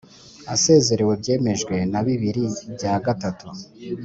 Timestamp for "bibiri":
2.05-2.43